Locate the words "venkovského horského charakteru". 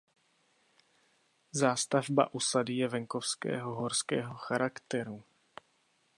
2.87-5.23